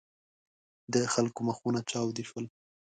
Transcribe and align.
د 0.93 0.95
خلکو 1.13 1.39
مخونه 1.47 1.79
چاودې 1.91 2.23
شول. 2.29 2.45